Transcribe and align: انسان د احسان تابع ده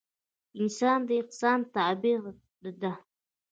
انسان 0.61 0.99
د 1.07 1.09
احسان 1.21 1.59
تابع 1.73 2.17
ده 2.81 2.93